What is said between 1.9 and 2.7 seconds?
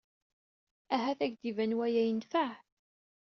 yenfeɛ.